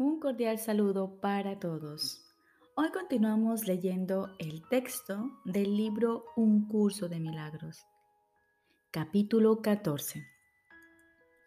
[0.00, 2.24] Un cordial saludo para todos.
[2.76, 7.84] Hoy continuamos leyendo el texto del libro Un curso de milagros.
[8.92, 10.24] Capítulo 14.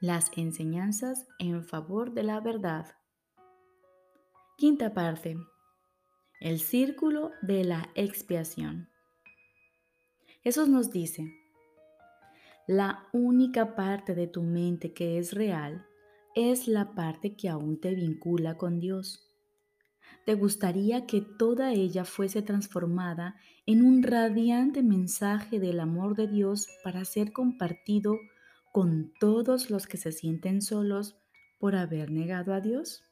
[0.01, 2.93] Las enseñanzas en favor de la verdad.
[4.57, 5.37] Quinta parte.
[6.41, 8.89] El círculo de la expiación.
[10.43, 11.23] Jesús nos dice,
[12.67, 15.87] la única parte de tu mente que es real
[16.35, 19.27] es la parte que aún te vincula con Dios.
[20.25, 23.35] ¿Te gustaría que toda ella fuese transformada
[23.65, 28.17] en un radiante mensaje del amor de Dios para ser compartido
[28.71, 31.17] con todos los que se sienten solos
[31.59, 33.03] por haber negado a Dios?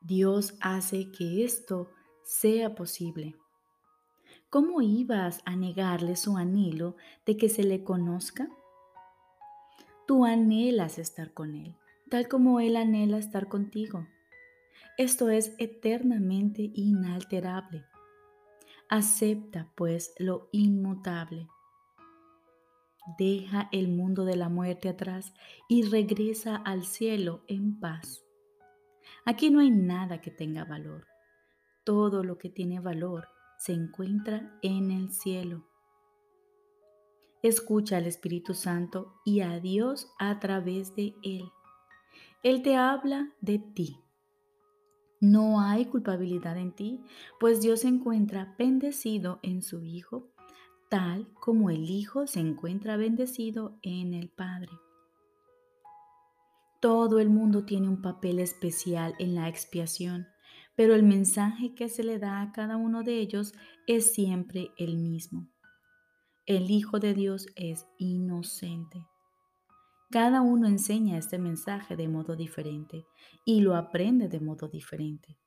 [0.00, 1.90] Dios hace que esto
[2.24, 3.36] sea posible.
[4.50, 8.48] ¿Cómo ibas a negarle su anhelo de que se le conozca?
[10.06, 11.76] Tú anhelas estar con Él,
[12.10, 14.06] tal como Él anhela estar contigo.
[14.98, 17.86] Esto es eternamente inalterable.
[18.88, 21.48] Acepta pues lo inmutable.
[23.16, 25.32] Deja el mundo de la muerte atrás
[25.68, 28.24] y regresa al cielo en paz.
[29.24, 31.06] Aquí no hay nada que tenga valor.
[31.84, 35.71] Todo lo que tiene valor se encuentra en el cielo.
[37.42, 41.50] Escucha al Espíritu Santo y a Dios a través de Él.
[42.44, 43.98] Él te habla de ti.
[45.20, 47.00] No hay culpabilidad en ti,
[47.40, 50.28] pues Dios se encuentra bendecido en su Hijo,
[50.88, 54.70] tal como el Hijo se encuentra bendecido en el Padre.
[56.80, 60.26] Todo el mundo tiene un papel especial en la expiación,
[60.74, 63.54] pero el mensaje que se le da a cada uno de ellos
[63.86, 65.51] es siempre el mismo.
[66.44, 69.06] El Hijo de Dios es inocente.
[70.10, 73.06] Cada uno enseña este mensaje de modo diferente
[73.44, 75.38] y lo aprende de modo diferente.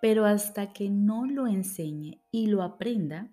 [0.00, 3.28] Pero hasta que no lo enseñe y lo aprenda,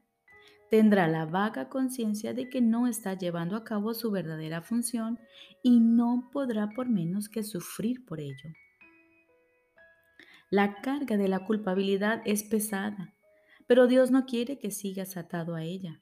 [0.72, 5.20] tendrá la vaga conciencia de que no está llevando a cabo su verdadera función
[5.62, 8.50] y no podrá por menos que sufrir por ello.
[10.50, 13.14] La carga de la culpabilidad es pesada,
[13.68, 16.02] pero Dios no quiere que sigas atado a ella.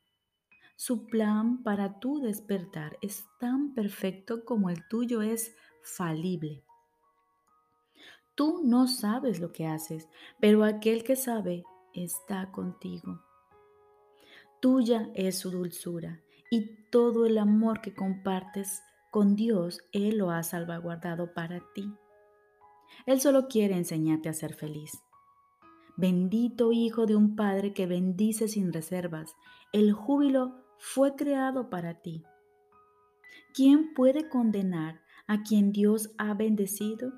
[0.75, 6.63] Su plan para tu despertar es tan perfecto como el tuyo es falible.
[8.35, 11.63] Tú no sabes lo que haces, pero aquel que sabe
[11.93, 13.21] está contigo.
[14.59, 20.41] Tuya es su dulzura y todo el amor que compartes con Dios, Él lo ha
[20.41, 21.93] salvaguardado para ti.
[23.05, 25.03] Él solo quiere enseñarte a ser feliz.
[25.95, 29.35] Bendito hijo de un padre que bendice sin reservas.
[29.71, 32.25] El júbilo fue creado para ti.
[33.53, 37.13] ¿Quién puede condenar a quien Dios ha bendecido?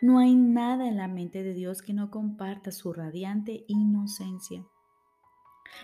[0.00, 4.64] No hay nada en la mente de Dios que no comparta su radiante inocencia.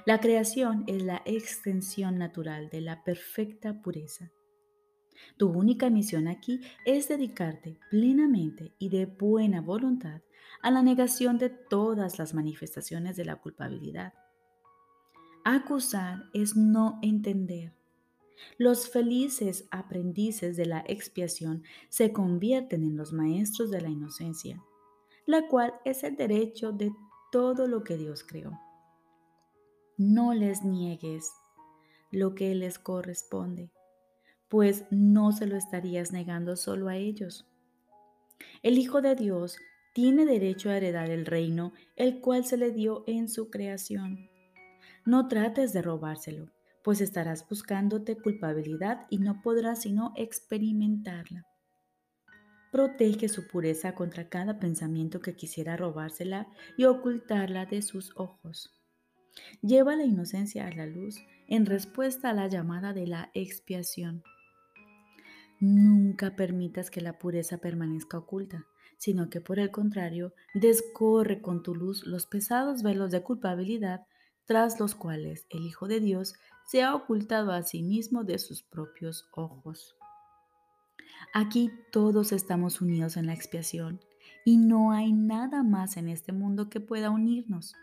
[0.07, 4.33] La creación es la extensión natural de la perfecta pureza.
[5.37, 10.23] Tu única misión aquí es dedicarte plenamente y de buena voluntad
[10.63, 14.15] a la negación de todas las manifestaciones de la culpabilidad
[15.47, 17.75] Acusar es no entender.
[18.57, 24.63] Los felices aprendices de la expiación se convierten en los maestros de la inocencia,
[25.27, 26.95] la cual es el derecho de
[27.31, 28.59] todo lo que Dios creó.
[29.99, 31.31] No les niegues
[32.11, 33.71] lo que les corresponde,
[34.49, 37.47] pues no se lo estarías negando solo a ellos.
[38.63, 39.59] El Hijo de Dios
[39.93, 44.34] tiene derecho a heredar el reino, el cual se le dio en su creación.
[45.07, 46.51] No trates de robárselo,
[46.83, 51.47] pues estarás buscándote culpabilidad y no podrás sino experimentarla.
[52.73, 58.81] Protege su pureza contra cada pensamiento que quisiera robársela y ocultarla de sus ojos.
[59.63, 61.17] Lleva la inocencia a la luz
[61.49, 64.23] en respuesta a la llamada de la expiación.
[65.61, 68.65] Nunca permitas que la pureza permanezca oculta,
[68.97, 74.07] sino que por el contrario, descorre con tu luz los pesados velos de culpabilidad
[74.47, 76.35] tras los cuales el Hijo de Dios
[76.67, 79.97] se ha ocultado a sí mismo de sus propios ojos.
[81.33, 84.01] Aquí todos estamos unidos en la expiación
[84.45, 87.75] y no hay nada más en este mundo que pueda unirnos.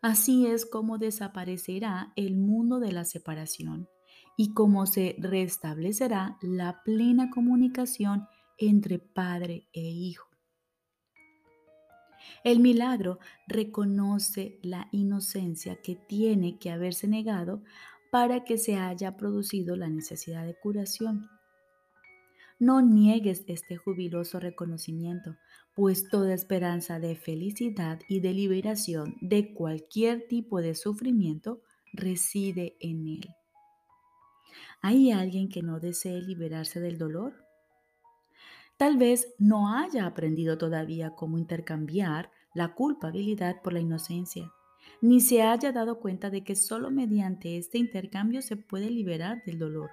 [0.00, 3.88] Así es como desaparecerá el mundo de la separación
[4.36, 8.26] y como se restablecerá la plena comunicación
[8.58, 10.33] entre Padre e Hijo.
[12.42, 17.62] El milagro reconoce la inocencia que tiene que haberse negado
[18.10, 21.28] para que se haya producido la necesidad de curación.
[22.58, 25.36] No niegues este jubiloso reconocimiento,
[25.74, 31.60] pues toda esperanza de felicidad y de liberación de cualquier tipo de sufrimiento
[31.92, 33.28] reside en él.
[34.80, 37.43] ¿Hay alguien que no desee liberarse del dolor?
[38.76, 44.52] Tal vez no haya aprendido todavía cómo intercambiar la culpabilidad por la inocencia,
[45.00, 49.58] ni se haya dado cuenta de que solo mediante este intercambio se puede liberar del
[49.58, 49.90] dolor.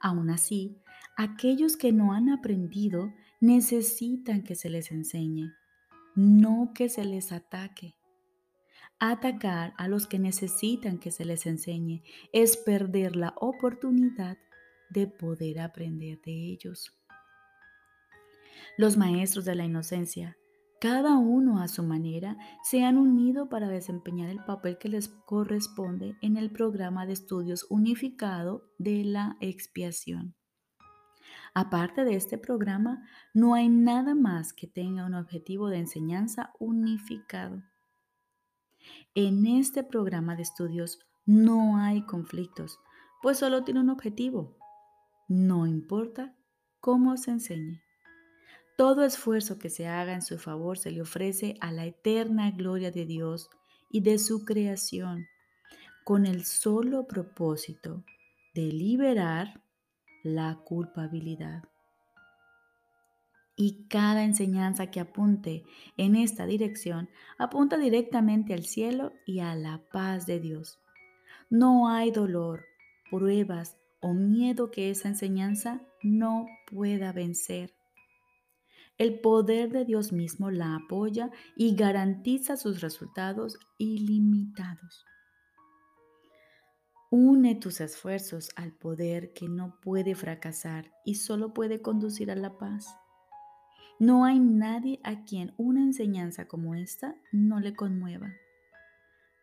[0.00, 0.78] Aún así,
[1.16, 5.52] aquellos que no han aprendido necesitan que se les enseñe,
[6.14, 7.96] no que se les ataque.
[8.98, 14.38] Atacar a los que necesitan que se les enseñe es perder la oportunidad
[14.90, 16.97] de poder aprender de ellos.
[18.76, 20.36] Los maestros de la inocencia,
[20.80, 26.16] cada uno a su manera, se han unido para desempeñar el papel que les corresponde
[26.22, 30.36] en el programa de estudios unificado de la expiación.
[31.54, 33.02] Aparte de este programa,
[33.34, 37.62] no hay nada más que tenga un objetivo de enseñanza unificado.
[39.14, 42.78] En este programa de estudios no hay conflictos,
[43.22, 44.56] pues solo tiene un objetivo.
[45.28, 46.36] No importa
[46.80, 47.87] cómo se enseñe.
[48.78, 52.92] Todo esfuerzo que se haga en su favor se le ofrece a la eterna gloria
[52.92, 53.50] de Dios
[53.90, 55.26] y de su creación,
[56.04, 58.04] con el solo propósito
[58.54, 59.60] de liberar
[60.22, 61.64] la culpabilidad.
[63.56, 65.64] Y cada enseñanza que apunte
[65.96, 70.78] en esta dirección apunta directamente al cielo y a la paz de Dios.
[71.50, 72.64] No hay dolor,
[73.10, 77.77] pruebas o miedo que esa enseñanza no pueda vencer.
[78.98, 85.06] El poder de Dios mismo la apoya y garantiza sus resultados ilimitados.
[87.08, 92.58] Une tus esfuerzos al poder que no puede fracasar y solo puede conducir a la
[92.58, 92.92] paz.
[94.00, 98.32] No hay nadie a quien una enseñanza como esta no le conmueva.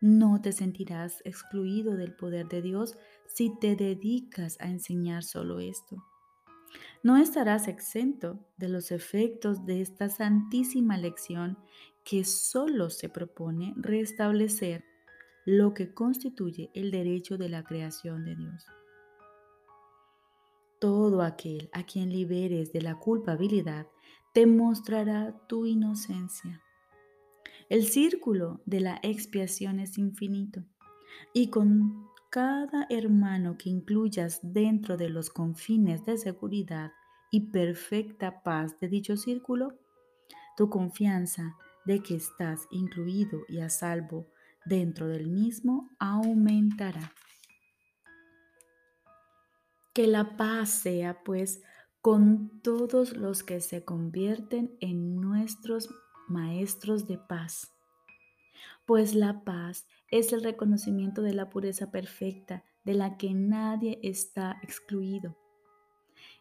[0.02, 5.96] No te sentirás excluido del poder de Dios si te dedicas a enseñar solo esto
[7.02, 11.58] no estarás exento de los efectos de esta santísima lección
[12.04, 14.84] que solo se propone restablecer
[15.44, 18.66] lo que constituye el derecho de la creación de Dios.
[20.80, 23.86] Todo aquel a quien liberes de la culpabilidad
[24.32, 26.62] te mostrará tu inocencia.
[27.68, 30.64] El círculo de la expiación es infinito
[31.32, 36.92] y con cada hermano que incluyas dentro de los confines de seguridad
[37.30, 39.78] y perfecta paz de dicho círculo,
[40.54, 41.56] tu confianza
[41.86, 44.26] de que estás incluido y a salvo
[44.66, 47.10] dentro del mismo aumentará.
[49.94, 51.62] Que la paz sea, pues,
[52.02, 55.88] con todos los que se convierten en nuestros
[56.28, 57.75] maestros de paz
[58.84, 64.58] pues la paz es el reconocimiento de la pureza perfecta de la que nadie está
[64.62, 65.36] excluido.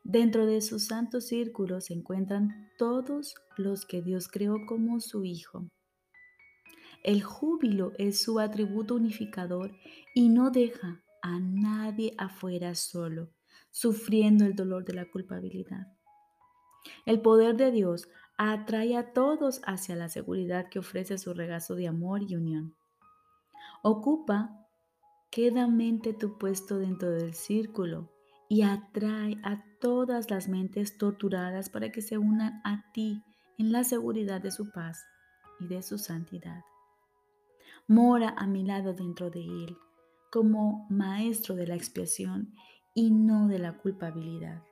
[0.03, 5.67] Dentro de su santo círculo se encuentran todos los que Dios creó como su Hijo.
[7.03, 9.71] El júbilo es su atributo unificador
[10.13, 13.29] y no deja a nadie afuera solo,
[13.71, 15.87] sufriendo el dolor de la culpabilidad.
[17.05, 18.07] El poder de Dios
[18.37, 22.75] atrae a todos hacia la seguridad que ofrece su regazo de amor y unión.
[23.81, 24.65] Ocupa
[25.31, 28.11] quedamente tu puesto dentro del círculo
[28.47, 33.23] y atrae a todas las mentes torturadas para que se unan a ti
[33.57, 35.05] en la seguridad de su paz
[35.59, 36.63] y de su santidad.
[37.87, 39.77] Mora a mi lado dentro de él
[40.31, 42.53] como maestro de la expiación
[42.93, 44.63] y no de la culpabilidad.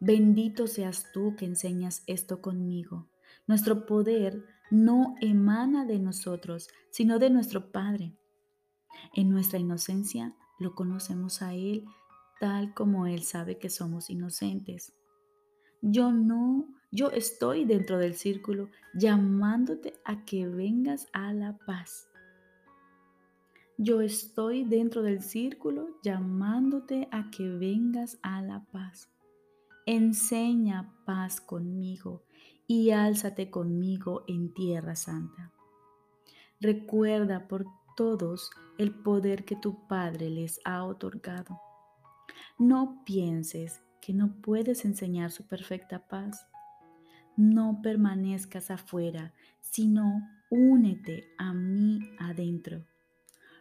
[0.00, 3.08] Bendito seas tú que enseñas esto conmigo.
[3.46, 8.16] Nuestro poder no emana de nosotros, sino de nuestro Padre.
[9.14, 11.84] En nuestra inocencia lo conocemos a Él
[12.40, 14.94] tal como Él sabe que somos inocentes.
[15.82, 22.08] Yo no, yo estoy dentro del círculo llamándote a que vengas a la paz.
[23.76, 29.10] Yo estoy dentro del círculo llamándote a que vengas a la paz.
[29.92, 32.22] Enseña paz conmigo
[32.68, 35.50] y álzate conmigo en tierra santa.
[36.60, 37.66] Recuerda por
[37.96, 41.60] todos el poder que tu Padre les ha otorgado.
[42.56, 46.46] No pienses que no puedes enseñar su perfecta paz.
[47.36, 52.86] No permanezcas afuera, sino únete a mí adentro.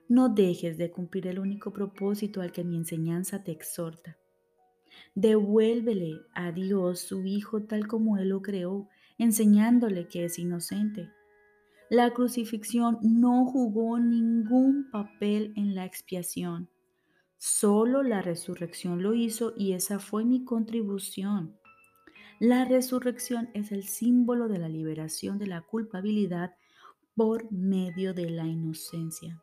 [0.07, 4.19] No dejes de cumplir el único propósito al que mi enseñanza te exhorta.
[5.15, 11.09] Devuélvele a Dios su Hijo tal como Él lo creó, enseñándole que es inocente.
[11.89, 16.69] La crucifixión no jugó ningún papel en la expiación.
[17.37, 21.57] Solo la resurrección lo hizo y esa fue mi contribución.
[22.39, 26.53] La resurrección es el símbolo de la liberación de la culpabilidad
[27.15, 29.41] por medio de la inocencia.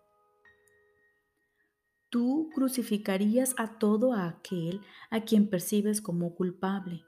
[2.16, 4.80] Tú crucificarías a todo aquel
[5.11, 7.04] a quien percibes como culpable,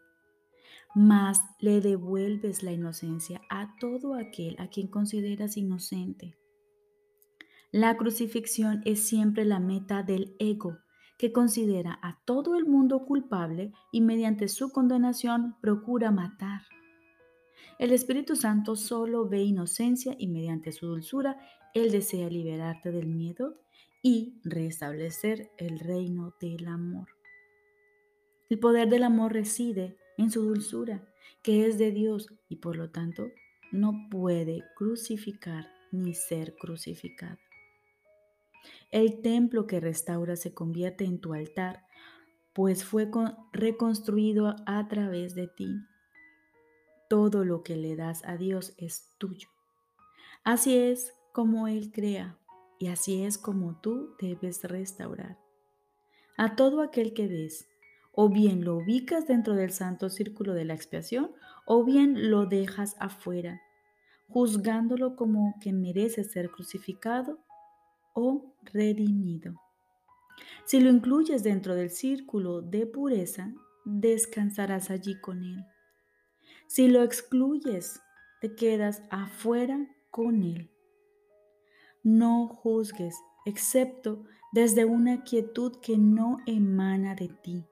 [0.94, 6.36] mas le devuelves la inocencia a todo aquel a quien consideras inocente.
[7.72, 10.76] La crucifixión es siempre la meta del ego,
[11.16, 16.60] que considera a todo el mundo culpable y mediante su condenación procura matar.
[17.78, 21.40] El Espíritu Santo solo ve inocencia y mediante su dulzura
[21.72, 23.56] Él desea liberarte del miedo
[24.08, 27.10] y restablecer el reino del amor.
[28.48, 31.06] El poder del amor reside en su dulzura,
[31.42, 33.26] que es de Dios y por lo tanto
[33.70, 37.36] no puede crucificar ni ser crucificado.
[38.90, 41.84] El templo que restaura se convierte en tu altar,
[42.54, 43.10] pues fue
[43.52, 45.68] reconstruido a través de ti.
[47.10, 49.50] Todo lo que le das a Dios es tuyo.
[50.44, 52.38] Así es como Él crea
[52.78, 55.38] y así es como tú debes restaurar.
[56.36, 57.68] A todo aquel que ves,
[58.12, 61.32] o bien lo ubicas dentro del santo círculo de la expiación,
[61.66, 63.60] o bien lo dejas afuera,
[64.28, 67.38] juzgándolo como que merece ser crucificado
[68.14, 69.54] o redimido.
[70.64, 73.52] Si lo incluyes dentro del círculo de pureza,
[73.84, 75.64] descansarás allí con Él.
[76.66, 78.00] Si lo excluyes,
[78.40, 79.78] te quedas afuera
[80.10, 80.70] con Él.
[82.02, 87.64] No juzgues, excepto desde una quietud que no emana de ti.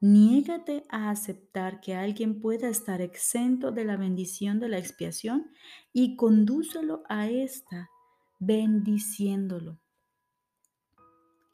[0.00, 5.52] Niégate a aceptar que alguien pueda estar exento de la bendición de la expiación
[5.92, 7.88] y condúcelo a esta
[8.40, 9.78] bendiciéndolo.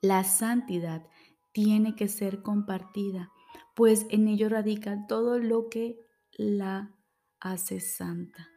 [0.01, 1.07] La santidad
[1.53, 3.31] tiene que ser compartida,
[3.75, 5.99] pues en ello radica todo lo que
[6.33, 6.95] la
[7.41, 8.49] hace santa.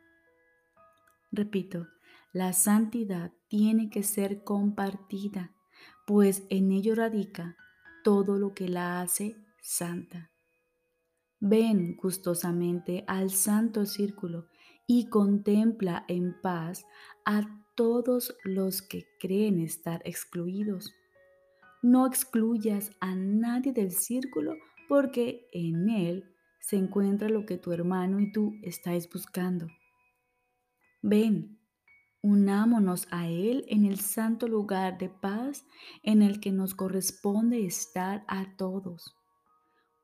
[1.31, 1.87] Repito,
[2.33, 5.53] la santidad tiene que ser compartida,
[6.05, 7.57] pues en ello radica
[8.03, 10.31] todo lo que la hace santa.
[11.39, 14.47] Ven gustosamente al santo círculo
[14.87, 16.85] y contempla en paz
[17.25, 20.93] a todos los que creen estar excluidos.
[21.81, 24.55] No excluyas a nadie del círculo
[24.87, 29.67] porque en él se encuentra lo que tu hermano y tú estáis buscando.
[31.01, 31.60] Ven,
[32.21, 35.65] unámonos a Él en el santo lugar de paz
[36.03, 39.15] en el que nos corresponde estar a todos,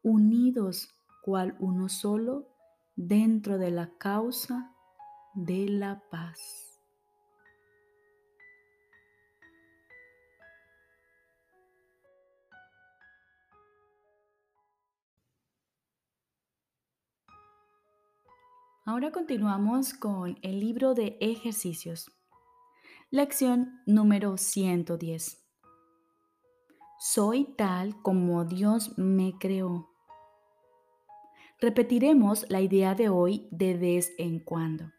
[0.01, 0.89] unidos
[1.23, 2.47] cual uno solo
[2.95, 4.73] dentro de la causa
[5.35, 6.66] de la paz.
[18.89, 22.09] Ahora continuamos con el libro de ejercicios.
[23.11, 25.45] Lección número 110.
[26.97, 29.89] Soy tal como Dios me creó.
[31.59, 34.93] Repetiremos la idea de hoy de vez en cuando,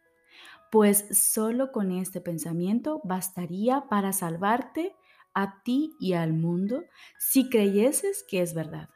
[0.71, 4.95] pues solo con este pensamiento bastaría para salvarte
[5.33, 6.83] a ti y al mundo
[7.17, 8.89] si creyeses que es verdad.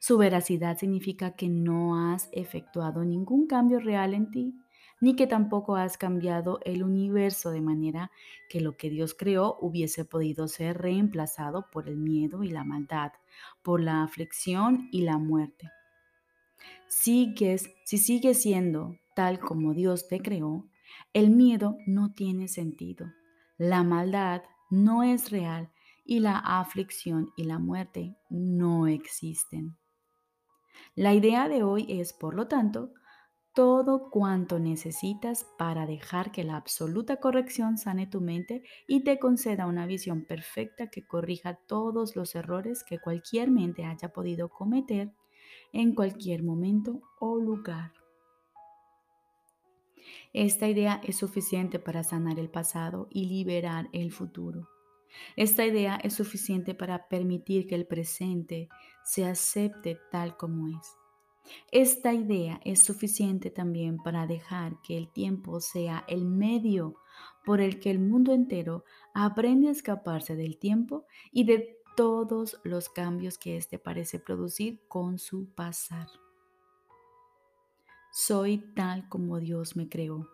[0.00, 4.54] Su veracidad significa que no has efectuado ningún cambio real en ti,
[5.00, 8.12] ni que tampoco has cambiado el universo de manera
[8.48, 13.12] que lo que Dios creó hubiese podido ser reemplazado por el miedo y la maldad,
[13.62, 15.70] por la aflicción y la muerte.
[16.86, 20.68] Sigues, si sigues siendo tal como Dios te creó,
[21.12, 23.12] el miedo no tiene sentido,
[23.58, 25.72] la maldad no es real
[26.04, 29.76] y la aflicción y la muerte no existen.
[30.94, 32.92] La idea de hoy es, por lo tanto,
[33.54, 39.66] todo cuanto necesitas para dejar que la absoluta corrección sane tu mente y te conceda
[39.66, 45.12] una visión perfecta que corrija todos los errores que cualquier mente haya podido cometer
[45.72, 47.92] en cualquier momento o lugar.
[50.32, 54.71] Esta idea es suficiente para sanar el pasado y liberar el futuro.
[55.36, 58.68] Esta idea es suficiente para permitir que el presente
[59.04, 60.96] se acepte tal como es.
[61.70, 66.96] Esta idea es suficiente también para dejar que el tiempo sea el medio
[67.44, 72.88] por el que el mundo entero aprende a escaparse del tiempo y de todos los
[72.88, 76.08] cambios que éste parece producir con su pasar.
[78.12, 80.28] Soy tal como Dios me creó.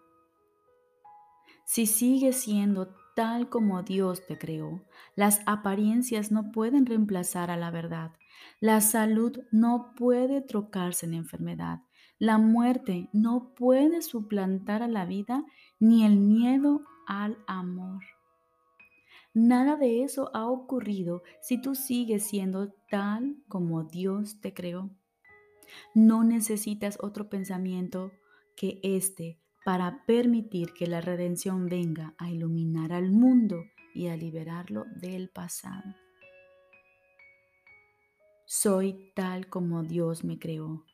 [1.64, 4.80] Si sigues siendo tal como Dios te creó,
[5.16, 8.12] las apariencias no pueden reemplazar a la verdad.
[8.60, 11.80] La salud no puede trocarse en enfermedad.
[12.20, 15.44] La muerte no puede suplantar a la vida
[15.80, 18.04] ni el miedo al amor.
[19.34, 24.90] Nada de eso ha ocurrido si tú sigues siendo tal como Dios te creó.
[25.92, 28.12] No necesitas otro pensamiento
[28.54, 34.84] que este para permitir que la redención venga a iluminar al mundo y a liberarlo
[34.96, 35.94] del pasado.
[38.46, 40.84] Soy tal como Dios me creó.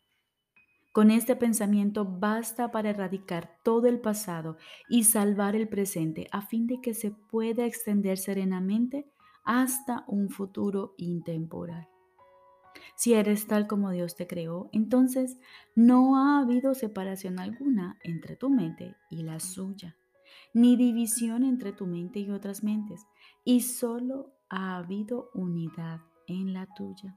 [0.92, 4.56] Con este pensamiento basta para erradicar todo el pasado
[4.88, 9.06] y salvar el presente a fin de que se pueda extender serenamente
[9.44, 11.88] hasta un futuro intemporal.
[12.96, 15.38] Si eres tal como Dios te creó, entonces
[15.74, 19.96] no ha habido separación alguna entre tu mente y la suya,
[20.52, 23.06] ni división entre tu mente y otras mentes,
[23.44, 27.16] y solo ha habido unidad en la tuya.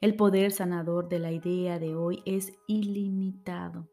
[0.00, 3.88] El poder sanador de la idea de hoy es ilimitado.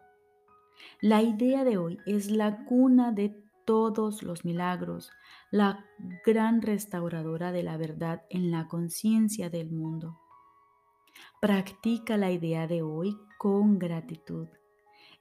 [1.02, 5.12] La idea de hoy es la cuna de todos los milagros,
[5.52, 5.86] la
[6.26, 10.20] gran restauradora de la verdad en la conciencia del mundo.
[11.46, 14.48] Practica la idea de hoy con gratitud.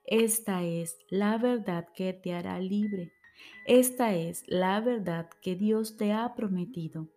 [0.06, 3.12] Esta es la verdad que te hará libre.
[3.66, 7.08] Esta es la verdad que Dios te ha prometido.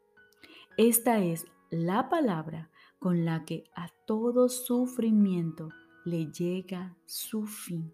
[0.75, 5.69] Esta es la palabra con la que a todo sufrimiento
[6.03, 7.93] le llega su fin.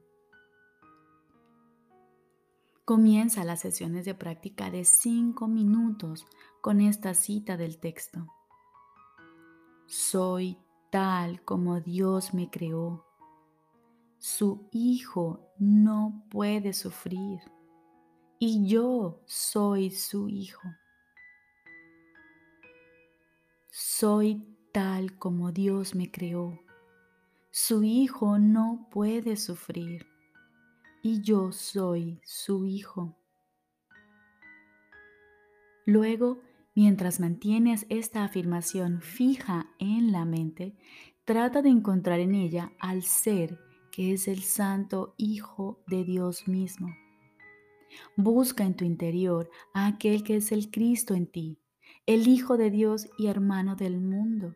[2.86, 6.26] Comienza las sesiones de práctica de cinco minutos
[6.60, 8.26] con esta cita del texto.
[9.86, 10.58] Soy
[10.94, 13.04] tal como Dios me creó.
[14.20, 17.40] Su Hijo no puede sufrir
[18.38, 20.62] y yo soy su Hijo.
[23.72, 26.60] Soy tal como Dios me creó.
[27.50, 30.06] Su Hijo no puede sufrir
[31.02, 33.18] y yo soy su Hijo.
[35.88, 36.40] Luego,
[36.76, 40.76] mientras mantienes esta afirmación fija en la mente,
[41.26, 43.60] trata de encontrar en ella al ser
[43.92, 46.96] que es el Santo Hijo de Dios mismo.
[48.18, 51.60] Busca en tu interior a aquel que es el Cristo en ti,
[52.06, 54.56] el Hijo de Dios y hermano del mundo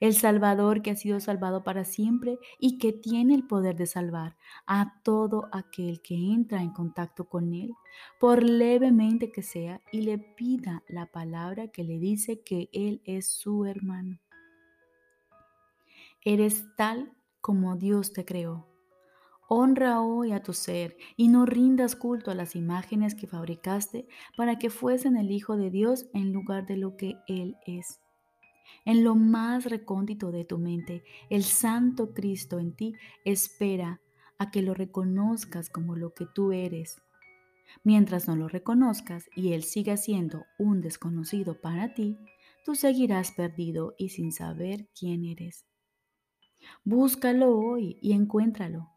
[0.00, 4.36] el Salvador que ha sido salvado para siempre y que tiene el poder de salvar
[4.66, 7.72] a todo aquel que entra en contacto con Él,
[8.20, 13.30] por levemente que sea, y le pida la palabra que le dice que Él es
[13.30, 14.20] su hermano.
[16.24, 18.66] Eres tal como Dios te creó.
[19.50, 24.58] Honra hoy a tu ser y no rindas culto a las imágenes que fabricaste para
[24.58, 28.00] que fuesen el Hijo de Dios en lugar de lo que Él es.
[28.84, 34.00] En lo más recóndito de tu mente, el Santo Cristo en ti espera
[34.38, 37.02] a que lo reconozcas como lo que tú eres.
[37.84, 42.16] Mientras no lo reconozcas y Él siga siendo un desconocido para ti,
[42.64, 45.66] tú seguirás perdido y sin saber quién eres.
[46.84, 48.90] Búscalo hoy y encuéntralo.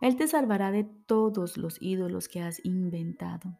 [0.00, 3.58] Él te salvará de todos los ídolos que has inventado.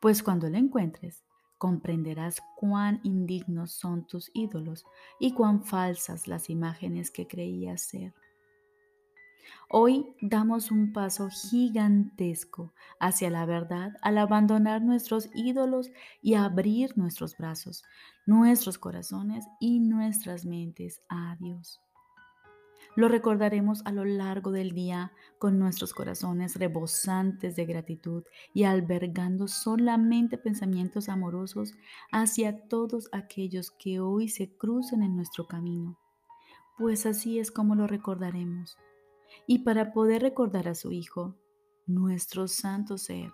[0.00, 1.24] Pues cuando lo encuentres,
[1.58, 4.84] comprenderás cuán indignos son tus ídolos
[5.18, 8.14] y cuán falsas las imágenes que creías ser.
[9.68, 15.90] Hoy damos un paso gigantesco hacia la verdad al abandonar nuestros ídolos
[16.22, 17.82] y abrir nuestros brazos,
[18.26, 21.80] nuestros corazones y nuestras mentes a Dios.
[22.96, 29.48] Lo recordaremos a lo largo del día con nuestros corazones rebosantes de gratitud y albergando
[29.48, 31.74] solamente pensamientos amorosos
[32.10, 35.98] hacia todos aquellos que hoy se crucen en nuestro camino.
[36.78, 38.78] Pues así es como lo recordaremos.
[39.46, 41.36] Y para poder recordar a su Hijo,
[41.86, 43.30] nuestro santo ser,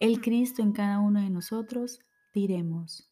[0.00, 2.00] el Cristo en cada uno de nosotros,
[2.34, 3.08] diremos,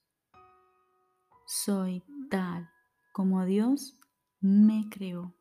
[1.47, 2.69] soy tal
[3.13, 3.97] como Dios
[4.41, 5.33] me creó.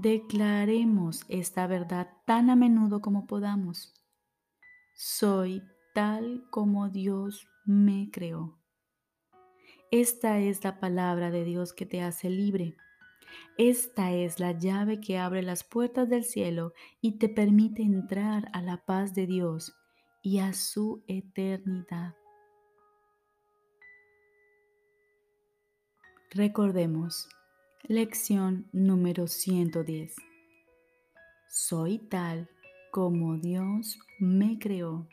[0.00, 3.92] Declaremos esta verdad tan a menudo como podamos.
[4.94, 5.60] Soy
[5.92, 8.60] tal como Dios me creó.
[9.90, 12.76] Esta es la palabra de Dios que te hace libre.
[13.56, 18.62] Esta es la llave que abre las puertas del cielo y te permite entrar a
[18.62, 19.74] la paz de Dios
[20.22, 22.14] y a su eternidad.
[26.30, 27.28] Recordemos,
[27.84, 30.14] lección número 110.
[31.48, 32.50] Soy tal
[32.92, 35.08] como Dios me creó.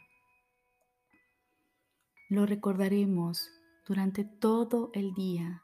[2.30, 3.50] Lo recordaremos
[3.88, 5.64] durante todo el día.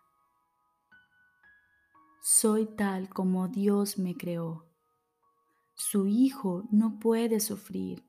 [2.21, 4.65] Soy tal como Dios me creó.
[5.73, 8.05] Su hijo no puede sufrir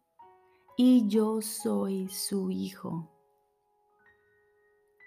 [0.77, 3.12] y yo soy su hijo.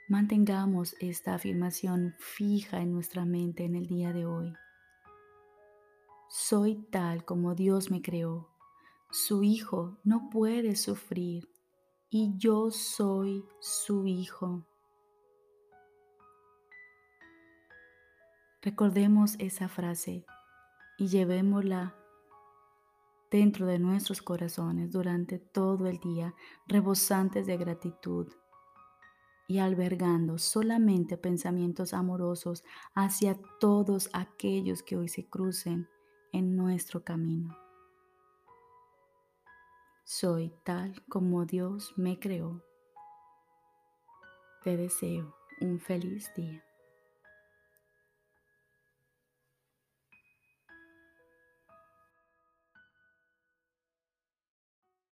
[0.07, 4.53] Mantengamos esta afirmación fija en nuestra mente en el día de hoy.
[6.29, 8.51] Soy tal como Dios me creó.
[9.09, 11.49] Su hijo no puede sufrir
[12.11, 14.67] y yo soy su hijo.
[18.61, 20.23] Recordemos esa frase
[20.99, 21.95] y llevémosla
[23.31, 26.35] dentro de nuestros corazones durante todo el día,
[26.67, 28.31] rebosantes de gratitud
[29.47, 35.87] y albergando solamente pensamientos amorosos hacia todos aquellos que hoy se crucen
[36.31, 37.55] en nuestro camino.
[40.03, 42.63] Soy tal como Dios me creó.
[44.63, 46.63] Te deseo un feliz día.